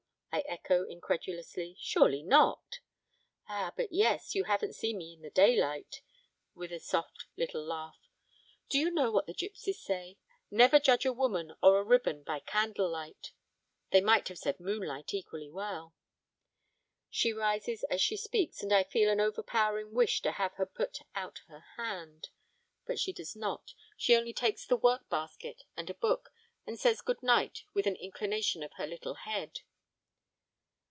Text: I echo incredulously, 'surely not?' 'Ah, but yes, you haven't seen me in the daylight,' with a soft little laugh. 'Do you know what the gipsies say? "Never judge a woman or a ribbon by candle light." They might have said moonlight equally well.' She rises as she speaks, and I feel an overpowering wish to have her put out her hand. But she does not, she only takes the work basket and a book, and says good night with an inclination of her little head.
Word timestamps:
I 0.33 0.39
echo 0.47 0.85
incredulously, 0.85 1.75
'surely 1.77 2.23
not?' 2.23 2.79
'Ah, 3.49 3.73
but 3.75 3.91
yes, 3.91 4.33
you 4.33 4.45
haven't 4.45 4.75
seen 4.75 4.99
me 4.99 5.11
in 5.11 5.21
the 5.21 5.29
daylight,' 5.29 6.01
with 6.55 6.71
a 6.71 6.79
soft 6.79 7.25
little 7.35 7.61
laugh. 7.65 7.97
'Do 8.69 8.79
you 8.79 8.91
know 8.91 9.11
what 9.11 9.25
the 9.25 9.33
gipsies 9.33 9.81
say? 9.81 10.17
"Never 10.49 10.79
judge 10.79 11.05
a 11.05 11.11
woman 11.11 11.53
or 11.61 11.77
a 11.79 11.83
ribbon 11.83 12.23
by 12.23 12.39
candle 12.39 12.89
light." 12.89 13.33
They 13.89 13.99
might 13.99 14.29
have 14.29 14.37
said 14.37 14.57
moonlight 14.61 15.13
equally 15.13 15.49
well.' 15.49 15.95
She 17.09 17.33
rises 17.33 17.83
as 17.89 17.99
she 18.01 18.15
speaks, 18.15 18.63
and 18.63 18.71
I 18.71 18.85
feel 18.85 19.09
an 19.09 19.19
overpowering 19.19 19.91
wish 19.93 20.21
to 20.21 20.31
have 20.31 20.53
her 20.53 20.65
put 20.65 20.99
out 21.13 21.39
her 21.49 21.65
hand. 21.75 22.29
But 22.85 22.99
she 22.99 23.11
does 23.11 23.35
not, 23.35 23.73
she 23.97 24.15
only 24.15 24.31
takes 24.31 24.65
the 24.65 24.77
work 24.77 25.09
basket 25.09 25.63
and 25.75 25.89
a 25.89 25.93
book, 25.93 26.31
and 26.65 26.79
says 26.79 27.01
good 27.01 27.21
night 27.21 27.63
with 27.73 27.85
an 27.85 27.97
inclination 27.97 28.63
of 28.63 28.71
her 28.77 28.87
little 28.87 29.15
head. 29.15 29.59